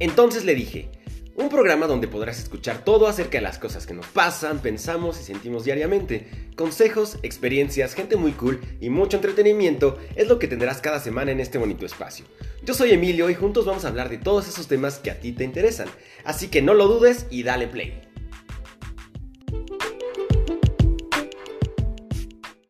[0.00, 0.90] Entonces le dije,
[1.36, 5.24] un programa donde podrás escuchar todo acerca de las cosas que nos pasan, pensamos y
[5.24, 6.48] sentimos diariamente.
[6.56, 11.40] Consejos, experiencias, gente muy cool y mucho entretenimiento es lo que tendrás cada semana en
[11.40, 12.24] este bonito espacio.
[12.62, 15.32] Yo soy Emilio y juntos vamos a hablar de todos esos temas que a ti
[15.32, 15.88] te interesan.
[16.24, 18.09] Así que no lo dudes y dale play.